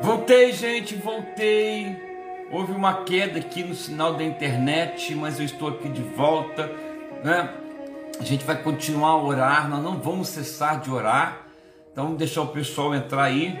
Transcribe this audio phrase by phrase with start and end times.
[0.00, 1.96] Voltei, gente, voltei.
[2.50, 6.70] Houve uma queda aqui no sinal da internet, mas eu estou aqui de volta,
[7.24, 7.50] né?
[8.20, 11.46] A gente vai continuar a orar, nós não vamos cessar de orar.
[11.90, 13.58] Então, vamos deixar o pessoal entrar aí.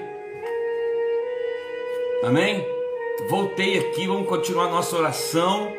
[2.22, 2.64] Amém?
[3.30, 5.72] Voltei aqui, vamos continuar nossa oração.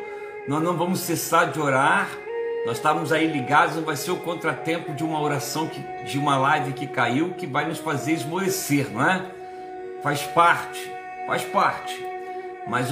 [0.48, 2.10] Nós não vamos cessar de orar.
[2.66, 6.36] Nós estávamos aí ligados, não vai ser o contratempo de uma oração, que, de uma
[6.36, 9.37] live que caiu, que vai nos fazer esmorecer, não é?
[10.08, 10.90] Faz parte,
[11.26, 12.06] faz parte.
[12.66, 12.90] Mas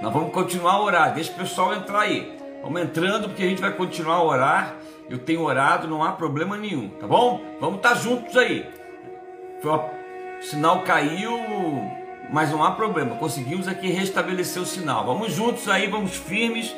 [0.00, 1.12] nós vamos continuar a orar.
[1.12, 2.38] Deixa o pessoal entrar aí.
[2.62, 4.74] Vamos entrando porque a gente vai continuar a orar.
[5.10, 7.38] Eu tenho orado, não há problema nenhum, tá bom?
[7.60, 8.66] Vamos estar juntos aí.
[9.62, 11.38] O sinal caiu,
[12.32, 13.16] mas não há problema.
[13.16, 15.04] Conseguimos aqui restabelecer o sinal.
[15.04, 16.74] Vamos juntos aí, vamos firmes.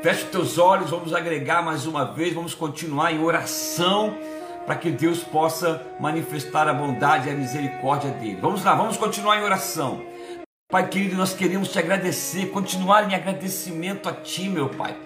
[0.00, 4.16] Feche os teus olhos, vamos agregar mais uma vez, vamos continuar em oração
[4.70, 8.38] para que Deus possa manifestar a bondade e a misericórdia dele.
[8.40, 10.00] Vamos lá, vamos continuar em oração.
[10.70, 14.96] Pai querido, nós queremos te agradecer, continuar em agradecimento a Ti, meu Pai,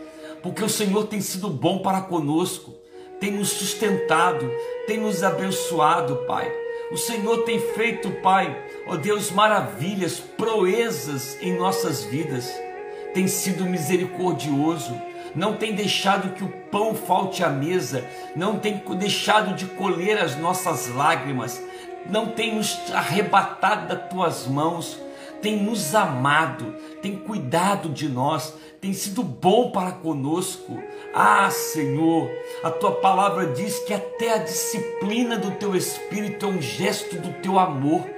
[0.43, 2.75] porque o Senhor tem sido bom para conosco,
[3.19, 4.53] tem nos sustentado,
[4.87, 6.53] tem nos abençoado, Pai.
[6.93, 8.55] O Senhor tem feito, Pai,
[8.87, 12.53] ó Deus, maravilhas, proezas em nossas vidas,
[13.15, 14.95] tem sido misericordioso,
[15.35, 18.05] não tem deixado que o pão falte à mesa,
[18.37, 21.63] não tem deixado de colher as nossas lágrimas,
[22.07, 24.99] não tem nos arrebatado das tuas mãos
[25.45, 30.83] tem nos amado, tem cuidado de nós, tem sido bom para conosco.
[31.15, 32.31] Ah, Senhor,
[32.63, 37.31] a tua palavra diz que até a disciplina do teu espírito é um gesto do
[37.43, 38.09] teu amor.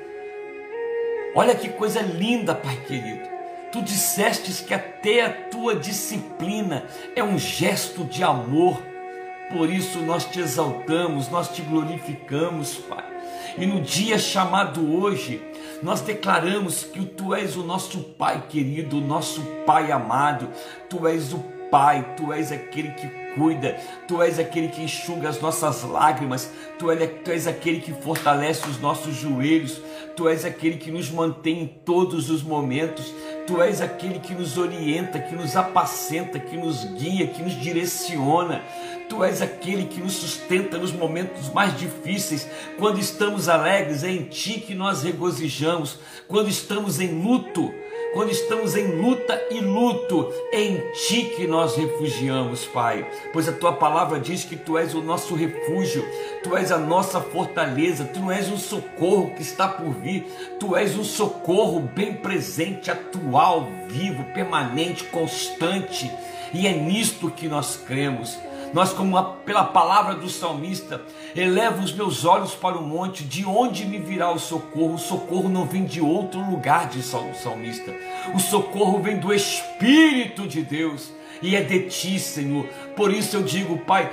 [1.34, 3.35] Olha que coisa linda, Pai querido.
[3.72, 8.80] Tu dissestes que até a tua disciplina é um gesto de amor.
[9.50, 13.04] Por isso nós te exaltamos, nós te glorificamos, Pai.
[13.58, 15.40] E no dia chamado hoje,
[15.82, 20.48] nós declaramos que tu és o nosso Pai querido, o nosso Pai amado,
[20.88, 21.38] tu és o
[21.70, 23.76] Pai, tu és aquele que cuida,
[24.06, 26.86] tu és aquele que enxuga as nossas lágrimas, tu
[27.24, 29.80] tu és aquele que fortalece os nossos joelhos,
[30.16, 33.12] tu és aquele que nos mantém em todos os momentos,
[33.46, 38.62] tu és aquele que nos orienta, que nos apacenta, que nos guia, que nos direciona.
[39.08, 42.48] Tu és aquele que nos sustenta nos momentos mais difíceis.
[42.76, 45.98] Quando estamos alegres, é em Ti que nós regozijamos.
[46.26, 47.72] Quando estamos em luto,
[48.16, 53.06] quando estamos em luta e luto, é em Ti que nós refugiamos, Pai.
[53.30, 56.02] Pois a Tua palavra diz que Tu és o nosso refúgio,
[56.42, 60.24] Tu és a nossa fortaleza, Tu és um socorro que está por vir,
[60.58, 66.10] Tu és um socorro bem presente, atual, vivo, permanente, constante.
[66.54, 68.38] E é nisto que nós cremos.
[68.72, 71.02] Nós, como a, pela palavra do salmista,
[71.34, 74.94] elevo os meus olhos para o monte, de onde me virá o socorro?
[74.94, 77.92] O socorro não vem de outro lugar, diz o salmista.
[78.34, 81.12] O socorro vem do Espírito de Deus
[81.42, 82.66] e é de ti, Senhor.
[82.94, 84.10] Por isso eu digo, Pai,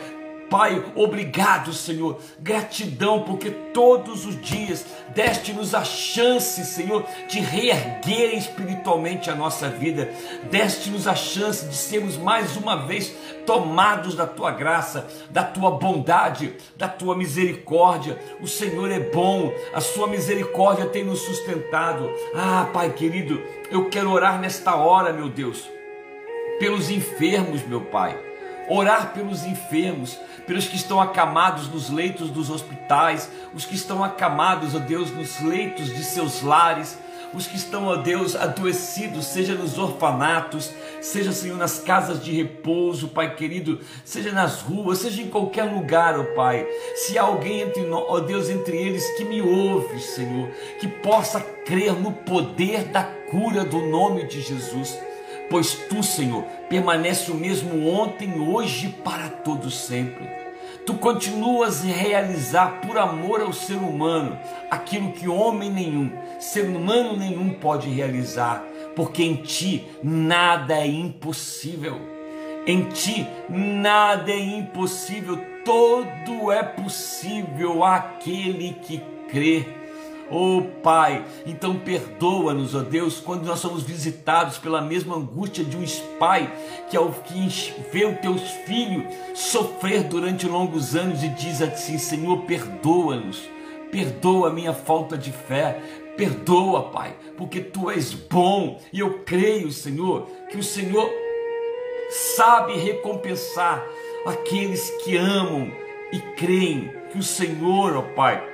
[0.53, 2.19] Pai, obrigado, Senhor.
[2.37, 10.13] Gratidão, porque todos os dias deste-nos a chance, Senhor, de reerguer espiritualmente a nossa vida.
[10.51, 13.11] Deste-nos a chance de sermos mais uma vez
[13.47, 18.19] tomados da tua graça, da tua bondade, da tua misericórdia.
[18.39, 22.11] O Senhor é bom, a sua misericórdia tem nos sustentado.
[22.35, 23.41] Ah, Pai querido,
[23.71, 25.67] eu quero orar nesta hora, meu Deus,
[26.59, 28.33] pelos enfermos, meu Pai.
[28.69, 34.75] Orar pelos enfermos, pelos que estão acamados nos leitos dos hospitais, os que estão acamados,
[34.75, 36.97] ó Deus, nos leitos de seus lares,
[37.33, 40.71] os que estão, ó Deus, adoecidos, seja nos orfanatos,
[41.01, 46.19] seja, Senhor, nas casas de repouso, Pai querido, seja nas ruas, seja em qualquer lugar,
[46.19, 46.67] ó Pai.
[46.95, 50.49] Se há alguém entre nós, ó Deus, entre eles que me ouve, Senhor,
[50.79, 54.95] que possa crer no poder da cura do nome de Jesus
[55.49, 60.43] pois tu, Senhor, permanece o mesmo ontem, hoje e para todo sempre.
[60.85, 64.37] Tu continuas a realizar por amor ao ser humano
[64.69, 68.61] aquilo que homem nenhum, ser humano nenhum pode realizar,
[68.93, 72.01] porque em ti nada é impossível.
[72.67, 79.82] Em ti nada é impossível, tudo é possível àquele que crê.
[80.29, 85.77] Oh Pai, então perdoa-nos, ó oh Deus, quando nós somos visitados pela mesma angústia de
[85.77, 85.83] um
[86.17, 86.51] pai
[86.89, 89.05] que ao que vê o teu filho
[89.35, 93.41] sofrer durante longos anos e diz assim: Senhor, perdoa-nos,
[93.91, 95.79] perdoa a minha falta de fé,
[96.15, 101.09] perdoa, Pai, porque tu és bom e eu creio, Senhor, que o Senhor
[102.09, 103.85] sabe recompensar
[104.25, 105.71] aqueles que amam
[106.11, 108.52] e creem que o Senhor, ó Pai,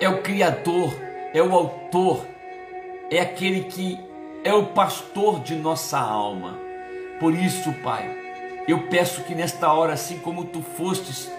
[0.00, 0.94] é o Criador,
[1.32, 2.26] é o Autor
[3.10, 3.98] é aquele que
[4.44, 6.58] é o pastor de nossa alma.
[7.18, 8.14] Por isso, Pai,
[8.66, 11.30] eu peço que nesta hora, assim como tu fostes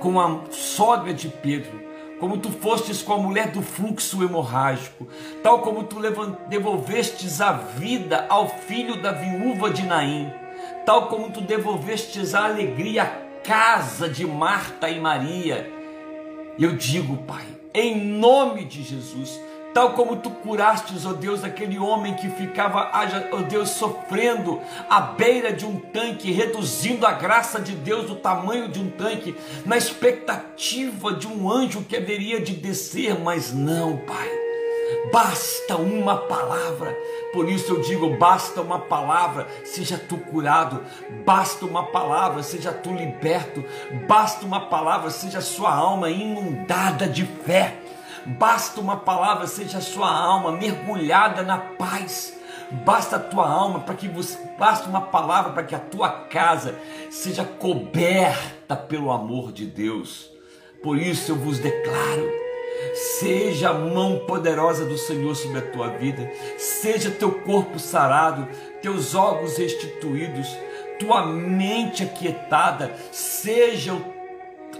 [0.00, 1.86] com a sogra de Pedro,
[2.18, 5.06] como tu fostes com a mulher do fluxo hemorrágico,
[5.42, 6.00] tal como tu
[6.48, 10.32] devolvestes a vida ao filho da viúva de Naim,
[10.84, 13.06] tal como tu devolvestes a alegria à
[13.46, 15.70] casa de Marta e Maria.
[16.58, 19.40] Eu digo, Pai, em nome de Jesus,
[19.72, 22.90] tal como tu curastes, ó Deus, aquele homem que ficava,
[23.32, 24.60] ó Deus, sofrendo
[24.90, 29.36] à beira de um tanque, reduzindo a graça de Deus do tamanho de um tanque,
[29.64, 34.47] na expectativa de um anjo que haveria de descer, mas não, Pai.
[35.12, 36.96] Basta uma palavra,
[37.32, 40.82] por isso eu digo: basta uma palavra, seja tu curado,
[41.24, 43.64] basta uma palavra, seja tu liberto,
[44.06, 47.76] basta uma palavra, seja sua alma inundada de fé.
[48.26, 52.36] Basta uma palavra, seja sua alma mergulhada na paz.
[52.84, 56.78] Basta a tua alma para que você, basta uma palavra para que a tua casa
[57.10, 60.30] seja coberta pelo amor de Deus.
[60.82, 62.47] Por isso eu vos declaro:
[62.94, 68.48] seja a mão poderosa do Senhor sobre a tua vida, seja teu corpo sarado,
[68.80, 70.48] teus órgãos restituídos,
[70.98, 73.96] tua mente aquietada, seja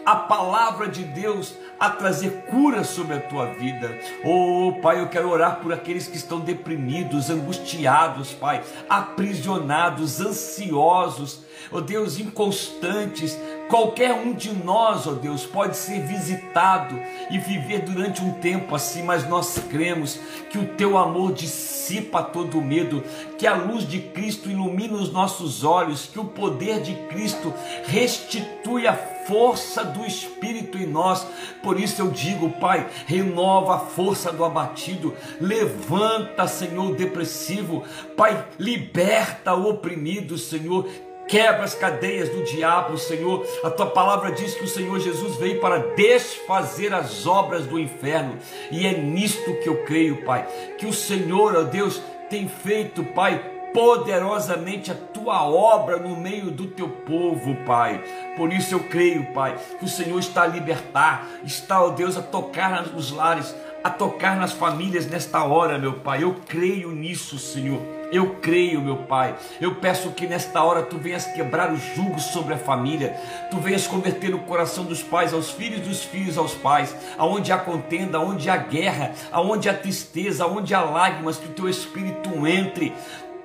[0.04, 3.98] a palavra de Deus a trazer cura sobre a tua vida.
[4.24, 11.80] Oh, Pai, eu quero orar por aqueles que estão deprimidos, angustiados, Pai, aprisionados, ansiosos, oh
[11.80, 13.38] Deus, inconstantes.
[13.68, 16.98] Qualquer um de nós, ó Deus, pode ser visitado
[17.30, 20.18] e viver durante um tempo assim, mas nós cremos
[20.50, 23.04] que o teu amor dissipa todo medo,
[23.36, 27.52] que a luz de Cristo ilumina os nossos olhos, que o poder de Cristo
[27.84, 31.26] restitui a força do Espírito em nós.
[31.62, 37.84] Por isso eu digo, Pai, renova a força do abatido, levanta, Senhor, o depressivo,
[38.16, 40.88] Pai, liberta o oprimido, Senhor,
[41.28, 43.46] quebra as cadeias do diabo, Senhor.
[43.62, 48.38] A tua palavra diz que o Senhor Jesus veio para desfazer as obras do inferno,
[48.70, 50.46] e é nisto que eu creio, Pai,
[50.78, 53.42] que o Senhor, ó Deus, tem feito, Pai,
[53.72, 58.02] poderosamente a tua obra no meio do teu povo, Pai.
[58.36, 62.22] Por isso eu creio, Pai, que o Senhor está a libertar, está, ó Deus, a
[62.22, 66.22] tocar nos lares, a tocar nas famílias nesta hora, meu Pai.
[66.22, 67.80] Eu creio nisso, Senhor.
[68.10, 69.34] Eu creio, meu Pai.
[69.60, 73.14] Eu peço que nesta hora tu venhas quebrar os julgos sobre a família.
[73.50, 76.94] Tu venhas converter o coração dos pais aos filhos, dos filhos aos pais.
[77.18, 81.68] Aonde há contenda, aonde há guerra, aonde há tristeza, aonde há lágrimas, que o teu
[81.68, 82.94] espírito entre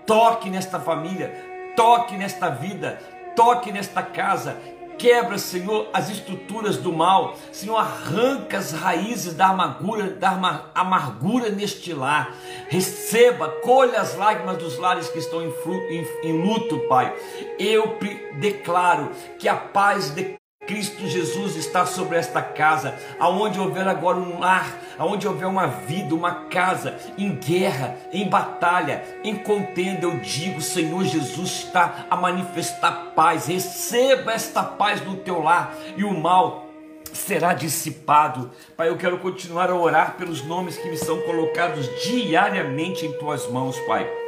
[0.05, 1.33] toque nesta família,
[1.75, 2.99] toque nesta vida,
[3.35, 4.57] toque nesta casa.
[5.03, 7.37] Quebra, Senhor, as estruturas do mal.
[7.51, 10.29] Senhor, arranca as raízes da amargura, da
[10.73, 12.33] amargura neste lar.
[12.69, 15.53] Receba, colha as lágrimas dos lares que estão em,
[15.89, 17.13] em, em luto, Pai.
[17.59, 17.99] Eu
[18.39, 24.39] declaro que a paz de Cristo Jesus está sobre esta casa, aonde houver agora um
[24.39, 30.61] lar, aonde houver uma vida, uma casa em guerra, em batalha, em contenda, eu digo,
[30.61, 33.47] Senhor Jesus está a manifestar paz.
[33.47, 36.67] Receba esta paz no teu lar e o mal
[37.11, 38.51] será dissipado.
[38.75, 43.47] Pai, eu quero continuar a orar pelos nomes que me são colocados diariamente em tuas
[43.49, 44.22] mãos, Pai.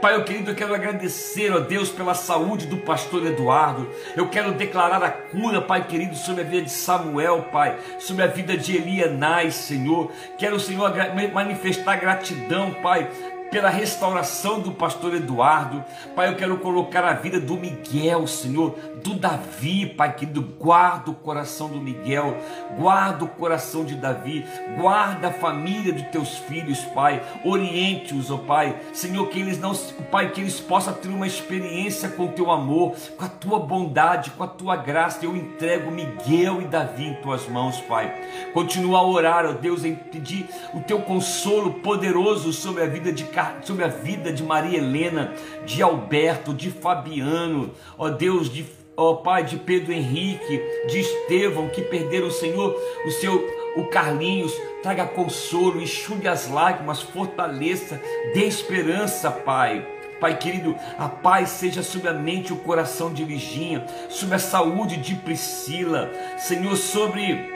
[0.00, 3.88] Pai, eu querido, eu quero agradecer, ó Deus, pela saúde do pastor Eduardo.
[4.16, 8.26] Eu quero declarar a cura, Pai querido, sobre a vida de Samuel, Pai, sobre a
[8.26, 10.12] vida de Elianais, Senhor.
[10.38, 10.92] Quero, Senhor,
[11.32, 13.08] manifestar gratidão, Pai,
[13.50, 15.84] pela restauração do pastor Eduardo.
[16.14, 20.42] Pai, eu quero colocar a vida do Miguel, Senhor, do Davi, Pai querido.
[20.42, 22.36] Guarda o coração do Miguel,
[22.78, 24.44] guarda o coração de Davi,
[24.78, 27.22] guarda a família dos teus filhos, Pai.
[27.44, 28.76] Oriente-os, ó oh, Pai.
[28.92, 29.72] Senhor, que eles não,
[30.10, 34.30] Pai, que eles possam ter uma experiência com o teu amor, com a tua bondade,
[34.30, 35.24] com a tua graça.
[35.24, 38.12] Eu entrego Miguel e Davi em tuas mãos, Pai.
[38.52, 43.24] Continua a orar, ó Deus, em pedir o teu consolo poderoso sobre a vida de
[43.62, 45.32] sobre a vida de Maria Helena,
[45.64, 48.64] de Alberto, de Fabiano, ó Deus, de
[48.96, 52.74] ó Pai, de Pedro Henrique, de Estevão, que perderam o Senhor,
[53.06, 58.00] o seu, o Carlinhos, traga consolo, enxugue as lágrimas, fortaleça,
[58.32, 59.86] dê esperança, Pai.
[60.18, 64.38] Pai querido, a paz seja sobre a mente e o coração de Virgínia, sobre a
[64.38, 67.55] saúde de Priscila, Senhor, sobre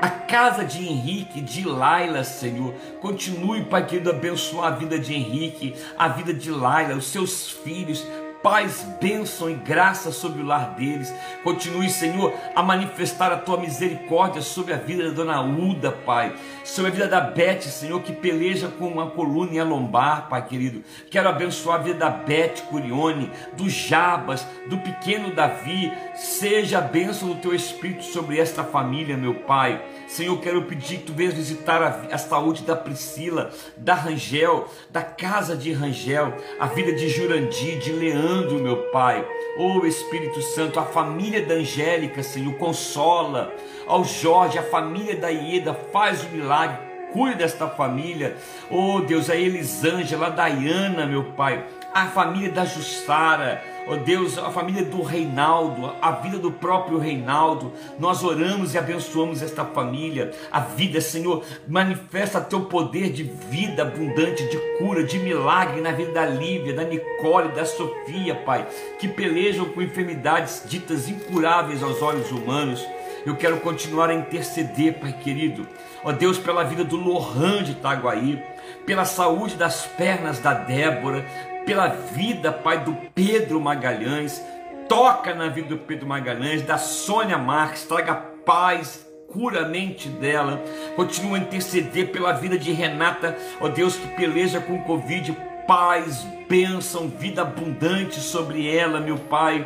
[0.00, 2.74] a casa de Henrique, de Laila, Senhor.
[3.00, 7.50] Continue, Pai querido, a abençoar a vida de Henrique, a vida de Laila, os seus
[7.50, 8.06] filhos.
[8.42, 11.12] Paz, bênção e graça sobre o lar deles.
[11.42, 16.34] Continue, Senhor, a manifestar a tua misericórdia sobre a vida da dona Uda, Pai.
[16.64, 20.46] Sobre a vida da Beth, Senhor, que peleja com uma coluna e a lombar, Pai
[20.46, 20.82] querido.
[21.10, 25.92] Quero abençoar a vida da Beth Curione, do Jabas, do pequeno Davi.
[26.14, 29.82] Seja a bênção do teu Espírito sobre esta família, meu Pai.
[30.10, 35.02] Senhor, quero pedir que tu venhas visitar a, a saúde da Priscila, da Rangel, da
[35.02, 39.24] casa de Rangel, a vida de Jurandir, de Leandro, meu Pai.
[39.56, 43.54] Oh Espírito Santo, a família da Angélica, Senhor, consola.
[43.86, 48.36] Ao Jorge, a família da Ieda, faz o milagre cuide desta família.
[48.70, 54.38] Oh Deus, a Elisângela, a Dayana, meu Pai, a família da Justara, ó oh Deus,
[54.38, 60.30] a família do Reinaldo, a vida do próprio Reinaldo, nós oramos e abençoamos esta família,
[60.50, 66.12] a vida, Senhor, manifesta teu poder de vida abundante, de cura, de milagre na vida
[66.12, 68.66] da Lívia, da Nicole, da Sofia, Pai,
[68.98, 72.86] que pelejam com enfermidades ditas incuráveis aos olhos humanos.
[73.26, 75.66] Eu quero continuar a interceder, Pai querido,
[76.02, 78.42] ó Deus, pela vida do Lohan de Itaguaí,
[78.86, 81.24] pela saúde das pernas da Débora,
[81.70, 84.44] pela vida, Pai, do Pedro Magalhães.
[84.88, 90.60] Toca na vida do Pedro Magalhães, da Sônia Marques, traga paz, cura a mente dela.
[90.96, 95.36] Continua a interceder pela vida de Renata, ó Deus, que peleja com Covid.
[95.68, 99.64] Paz, bênção, vida abundante sobre ela, meu Pai.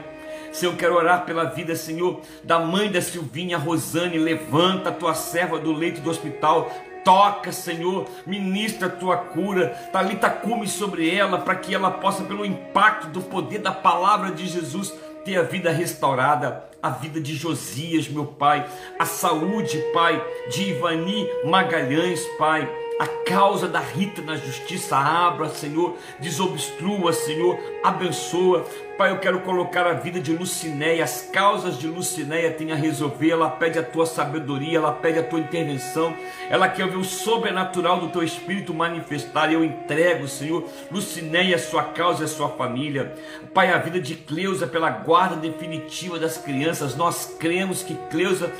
[0.52, 4.18] Senhor, eu quero orar pela vida, Senhor, da mãe da Silvinha, Rosane.
[4.18, 6.70] Levanta a tua serva do leito do hospital
[7.04, 12.44] Toca, Senhor, ministra a tua cura, talita cume sobre ela, para que ela possa, pelo
[12.44, 14.92] impacto do poder da palavra de Jesus,
[15.25, 18.66] ter a vida restaurada, a vida de Josias, meu Pai,
[18.99, 25.96] a saúde, Pai, de Ivani Magalhães, Pai, a causa da Rita na justiça, abra, Senhor,
[26.20, 28.64] desobstrua, Senhor, abençoa.
[28.96, 33.30] Pai, eu quero colocar a vida de Lucinéia, as causas de Lucinéia tem a resolver,
[33.30, 36.16] ela pede a tua sabedoria, ela pede a tua intervenção,
[36.48, 42.22] ela quer ver o sobrenatural do teu Espírito manifestar, eu entrego, Senhor, Lucinéia, sua causa
[42.22, 43.12] e a sua família.
[43.52, 48.52] Pai, a vida de Cleusa pela guarda definitiva das crianças, nós cremos que Cleusa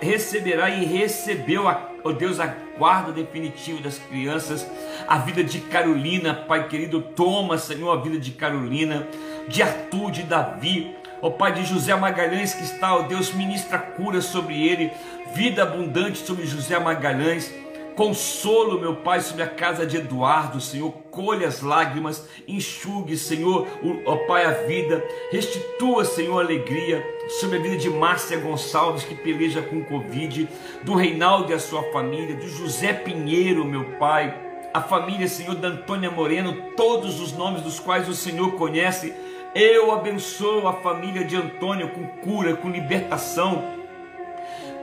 [0.00, 2.46] receberá e recebeu a oh Deus, a
[2.78, 4.66] guarda definitiva das crianças,
[5.06, 9.06] a vida de Carolina, Pai querido, toma, Senhor, a vida de Carolina,
[9.48, 13.32] de Arthur, de Davi, ó oh, Pai de José Magalhães que está, ó oh Deus,
[13.32, 14.90] ministra cura sobre ele,
[15.34, 17.52] vida abundante sobre José Magalhães,
[18.00, 20.90] Consolo, meu Pai, sobre a casa de Eduardo, Senhor.
[21.10, 23.68] Colhe as lágrimas, enxugue, Senhor,
[24.06, 25.04] ó Pai, a vida.
[25.30, 30.48] Restitua, Senhor, a alegria sobre a vida de Márcia Gonçalves, que peleja com Covid,
[30.82, 34.34] do Reinaldo e a sua família, do José Pinheiro, meu Pai.
[34.72, 39.12] A família, Senhor, da Antônia Moreno, todos os nomes dos quais o Senhor conhece.
[39.54, 43.78] Eu abençoo a família de Antônio com cura, com libertação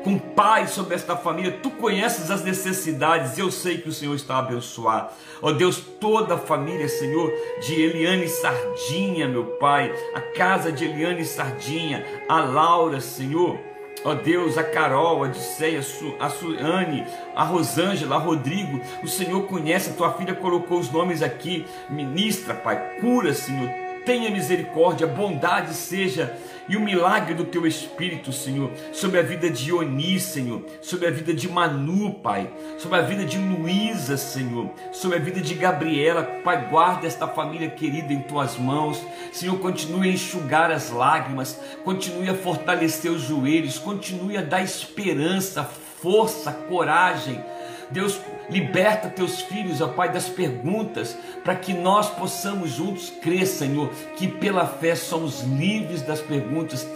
[0.04, 1.60] com paz sobre esta família.
[1.62, 5.12] Tu conheces as necessidades, eu sei que o Senhor está a abençoar.
[5.42, 10.86] Ó oh Deus, toda a família, Senhor, de Eliane Sardinha, meu Pai, a casa de
[10.86, 13.58] Eliane Sardinha, a Laura, Senhor.
[14.06, 15.80] Ó oh Deus, a Carol, a Diceia,
[16.20, 17.04] a Suane,
[17.36, 21.66] a Rosângela, a Rodrigo, o Senhor conhece, a tua filha colocou os nomes aqui.
[21.89, 23.70] Ministra, Pai, cura, Senhor,
[24.06, 26.38] tenha misericórdia, bondade seja
[26.68, 31.12] e o milagre do teu Espírito, Senhor, sobre a vida de Oni, Senhor, sobre a
[31.12, 36.24] vida de Manu, Pai, sobre a vida de Luísa, Senhor, sobre a vida de Gabriela,
[36.44, 42.30] Pai, guarda esta família querida em tuas mãos, Senhor, continue a enxugar as lágrimas, continue
[42.30, 45.64] a fortalecer os joelhos, continue a dar esperança,
[46.02, 47.44] força, coragem,
[47.89, 53.89] Deus, liberta teus filhos, ó Pai, das perguntas, para que nós possamos juntos crer, Senhor,
[54.17, 56.88] que pela fé somos livres das perguntas,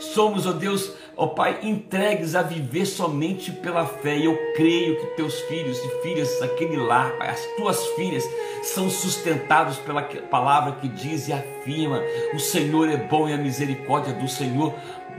[0.00, 4.16] somos, ó Deus, ó Pai, entregues a viver somente pela fé.
[4.16, 8.24] E eu creio que teus filhos e filhas, aquele lar, Pai, as tuas filhas,
[8.62, 12.02] são sustentados pela palavra que diz e afirma:
[12.34, 14.74] o Senhor é bom e a misericórdia do Senhor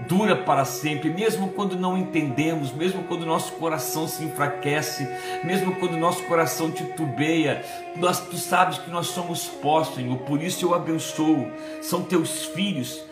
[0.07, 5.07] dura para sempre, mesmo quando não entendemos, mesmo quando nosso coração se enfraquece,
[5.43, 7.63] mesmo quando nosso coração titubeia,
[7.95, 11.47] nós, tu sabes que nós somos pós, Senhor, por isso eu abençoo,
[11.81, 13.03] são teus filhos,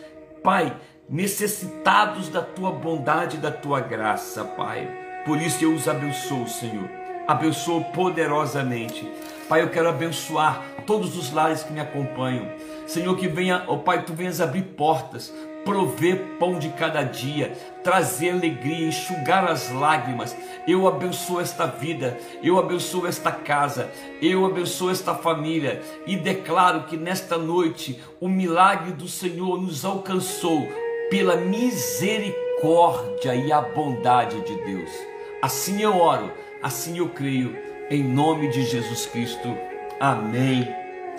[0.42, 0.74] Pai,
[1.08, 4.88] necessitados da tua bondade e da tua graça, Pai,
[5.26, 6.88] por isso eu os abençoo, Senhor,
[7.26, 9.10] abençoo poderosamente,
[9.48, 12.48] Pai, eu quero abençoar todos os lares que me acompanham,
[12.86, 15.32] Senhor, que venha, ó oh Pai, tu venhas abrir portas,
[15.68, 17.52] prover pão de cada dia,
[17.84, 20.34] trazer alegria, enxugar as lágrimas.
[20.66, 23.90] Eu abençoo esta vida, eu abençoo esta casa,
[24.22, 30.66] eu abençoo esta família e declaro que nesta noite o milagre do Senhor nos alcançou
[31.10, 34.90] pela misericórdia e a bondade de Deus.
[35.42, 36.32] Assim eu oro,
[36.62, 37.54] assim eu creio,
[37.90, 39.54] em nome de Jesus Cristo.
[40.00, 40.66] Amém,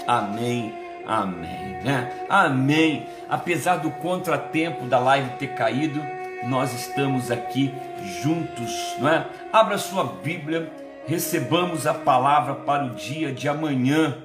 [0.07, 0.73] amém,
[1.09, 2.25] amém, né?
[2.29, 3.07] Amém.
[3.27, 6.01] Apesar do contratempo da live ter caído,
[6.43, 7.73] nós estamos aqui
[8.21, 9.25] juntos, não é?
[9.51, 10.71] Abra sua Bíblia,
[11.05, 14.17] recebamos a palavra para o dia de amanhã.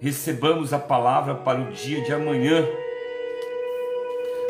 [0.00, 2.66] Recebamos a palavra para o dia de amanhã.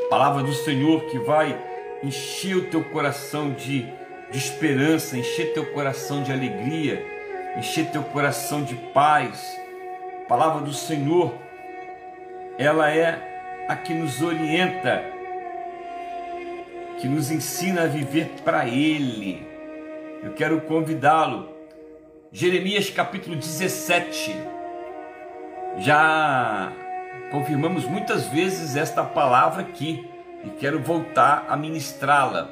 [0.08, 1.56] Palavra do Senhor que vai
[2.02, 3.86] encher o teu coração de,
[4.30, 7.04] de esperança, encher teu coração de alegria,
[7.56, 9.56] encher teu coração de paz.
[10.28, 11.34] Palavra do Senhor,
[12.60, 15.02] ela é a que nos orienta,
[17.00, 19.42] que nos ensina a viver para Ele.
[20.22, 21.48] Eu quero convidá-lo.
[22.30, 24.36] Jeremias capítulo 17.
[25.78, 26.70] Já
[27.30, 30.06] confirmamos muitas vezes esta palavra aqui
[30.44, 32.50] e quero voltar a ministrá-la.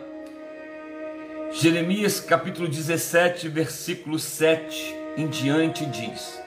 [1.53, 6.43] Jeremias capítulo 17, versículo 7 em diante diz: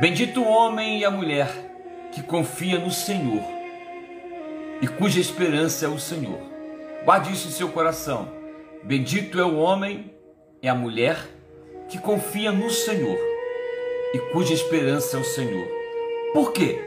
[0.00, 1.71] Bendito o homem e a mulher
[2.12, 3.42] que confia no Senhor
[4.82, 6.38] e cuja esperança é o Senhor.
[7.04, 8.28] Guarde isso em seu coração.
[8.82, 10.14] Bendito é o homem
[10.62, 11.16] e a mulher
[11.88, 13.18] que confia no Senhor
[14.12, 15.66] e cuja esperança é o Senhor.
[16.34, 16.78] Por quê?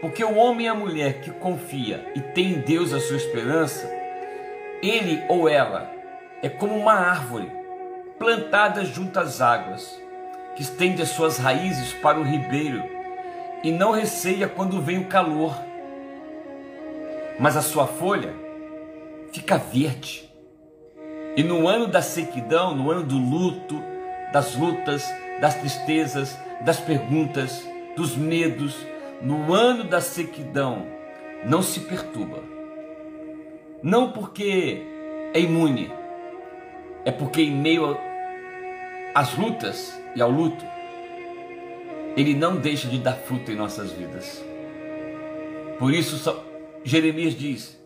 [0.00, 3.90] Porque o homem e a mulher que confia e tem em Deus a sua esperança,
[4.82, 5.90] ele ou ela
[6.42, 7.52] é como uma árvore
[8.18, 10.00] plantada junto às águas,
[10.56, 12.99] que estende as suas raízes para o ribeiro
[13.62, 15.54] e não receia quando vem o calor
[17.40, 18.34] mas a sua folha
[19.32, 20.30] fica verde.
[21.34, 23.82] E no ano da sequidão, no ano do luto,
[24.30, 28.76] das lutas, das tristezas, das perguntas, dos medos,
[29.22, 30.86] no ano da sequidão,
[31.42, 32.42] não se perturba.
[33.82, 34.82] Não porque
[35.32, 35.90] é imune,
[37.06, 37.96] é porque em meio
[39.14, 40.62] às lutas e ao luto,
[42.16, 44.44] ele não deixa de dar fruto em nossas vidas.
[45.78, 46.44] Por isso,
[46.84, 47.78] Jeremias diz: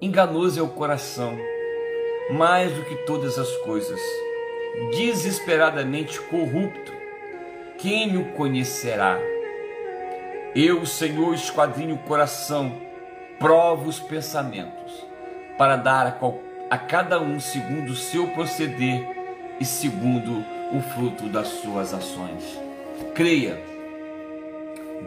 [0.00, 1.38] Enganoso é o coração,
[2.30, 4.00] mais do que todas as coisas,
[4.96, 6.92] desesperadamente corrupto.
[7.78, 9.18] Quem o conhecerá?
[10.54, 12.80] Eu, Senhor, esquadrinho o coração,
[13.38, 15.06] provo os pensamentos,
[15.58, 19.06] para dar a, qual, a cada um segundo o seu proceder
[19.60, 22.65] e segundo o fruto das suas ações.
[23.14, 23.58] Creia,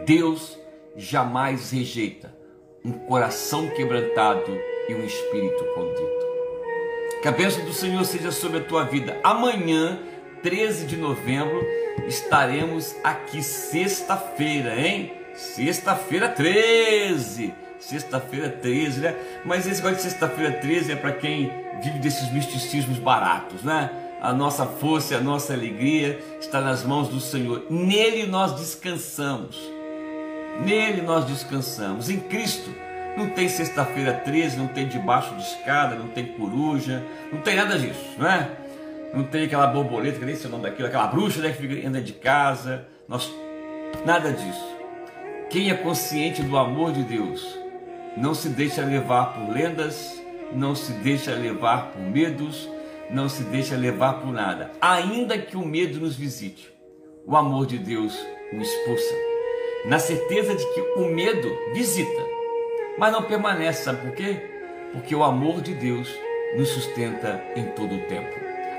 [0.04, 0.58] Deus
[0.96, 2.34] jamais rejeita
[2.84, 6.26] um coração quebrantado e um espírito contrito.
[7.22, 9.18] Que a bênção do Senhor seja sobre a tua vida.
[9.22, 9.98] Amanhã,
[10.42, 11.62] 13 de novembro,
[12.06, 15.12] estaremos aqui sexta-feira, hein?
[15.34, 17.52] Sexta-feira 13.
[17.78, 19.16] Sexta-feira 13, né?
[19.44, 21.50] Mas esse negócio de sexta-feira 13 é para quem
[21.82, 23.90] vive desses misticismos baratos, né?
[24.20, 27.64] A nossa força, a nossa alegria está nas mãos do Senhor.
[27.70, 29.56] Nele nós descansamos.
[30.64, 32.10] Nele nós descansamos.
[32.10, 32.70] Em Cristo
[33.16, 37.02] não tem sexta-feira 13, não tem debaixo de escada, não tem coruja,
[37.32, 38.50] não tem nada disso, não é?
[39.14, 41.88] Não tem aquela borboleta, que nem sei o nome daquilo, aquela bruxa né, que fica,
[41.88, 42.86] anda de casa.
[43.08, 43.32] Nós,
[44.04, 44.64] nada disso.
[45.48, 47.58] Quem é consciente do amor de Deus
[48.16, 50.20] não se deixa levar por lendas,
[50.52, 52.68] não se deixa levar por medos,
[53.12, 54.70] não se deixa levar por nada.
[54.80, 56.72] Ainda que o medo nos visite,
[57.26, 58.18] o amor de Deus
[58.52, 59.30] o expulsa
[59.84, 62.22] na certeza de que o medo visita,
[62.98, 64.36] mas não permanece, sabe por quê?
[64.92, 66.08] Porque o amor de Deus
[66.56, 68.28] nos sustenta em todo o tempo.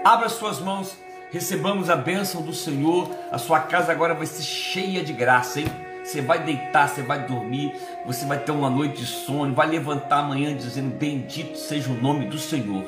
[0.03, 0.95] Abra suas mãos,
[1.31, 5.67] recebamos a bênção do Senhor, a sua casa agora vai ser cheia de graça, hein?
[6.03, 7.73] Você vai deitar, você vai dormir,
[8.05, 12.25] você vai ter uma noite de sono, vai levantar amanhã dizendo: Bendito seja o nome
[12.25, 12.83] do Senhor,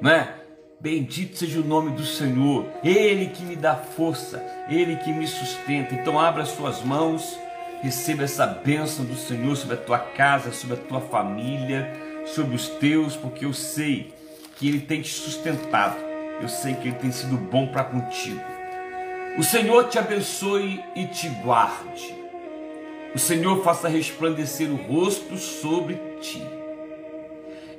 [0.00, 0.34] não é?
[0.80, 5.94] Bendito seja o nome do Senhor, Ele que me dá força, Ele que me sustenta.
[5.94, 7.38] Então, abra suas mãos,
[7.82, 11.92] receba essa bênção do Senhor sobre a tua casa, sobre a tua família,
[12.24, 14.14] sobre os teus, porque eu sei
[14.56, 15.98] que Ele tem te sustentado,
[16.40, 18.40] eu sei que Ele tem sido bom para contigo.
[19.36, 22.14] O Senhor te abençoe e te guarde.
[23.14, 26.59] O Senhor faça resplandecer o rosto sobre ti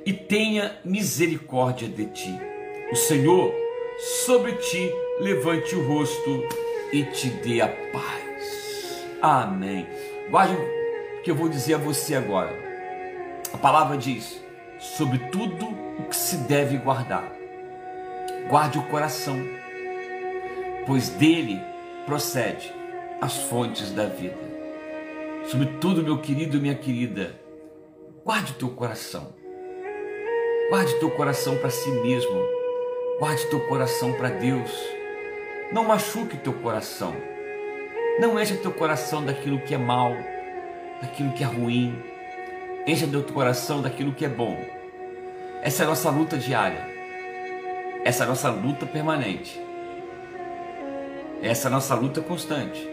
[0.04, 2.52] e tenha misericórdia de ti
[2.92, 3.54] o Senhor
[3.98, 6.46] sobre ti levante o rosto
[6.92, 9.02] e te dê a paz.
[9.22, 9.86] Amém.
[10.30, 12.54] Guarde o que eu vou dizer a você agora.
[13.50, 14.42] A palavra diz:
[14.78, 17.32] sobre tudo o que se deve guardar,
[18.50, 19.38] guarde o coração,
[20.86, 21.58] pois dele
[22.04, 22.74] procede
[23.22, 24.52] as fontes da vida.
[25.46, 27.40] Sobre tudo, meu querido e minha querida,
[28.22, 29.41] guarde o teu coração.
[30.72, 32.42] Guarde teu coração para si mesmo.
[33.18, 34.72] Guarde teu coração para Deus.
[35.70, 37.14] Não machuque teu coração.
[38.18, 40.16] Não encha teu coração daquilo que é mal,
[41.02, 41.94] daquilo que é ruim.
[42.86, 44.58] Encha teu coração daquilo que é bom.
[45.62, 46.88] Essa é a nossa luta diária.
[48.02, 49.60] Essa é a nossa luta permanente.
[51.42, 52.88] Essa é a nossa luta constante.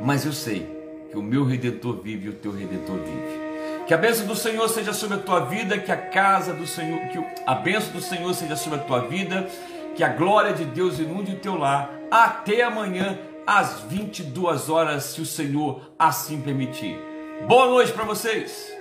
[0.00, 0.64] Mas eu sei
[1.10, 3.45] que o meu redentor vive e o teu redentor vive.
[3.86, 6.98] Que a bênção do Senhor seja sobre a tua vida, que a casa do Senhor,
[7.08, 9.48] que a bênção do Senhor seja sobre a tua vida,
[9.94, 11.88] que a glória de Deus inunde o teu lar.
[12.10, 16.98] Até amanhã, às 22 horas, se o Senhor assim permitir.
[17.46, 18.75] Boa noite para vocês!